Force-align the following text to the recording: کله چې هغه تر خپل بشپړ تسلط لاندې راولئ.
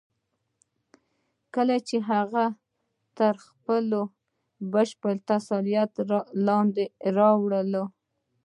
کله 1.55 1.75
چې 1.87 1.97
هغه 2.11 2.45
تر 3.17 3.33
خپل 3.47 3.83
بشپړ 4.73 5.13
تسلط 5.29 5.93
لاندې 6.47 6.85
راولئ. 7.17 7.81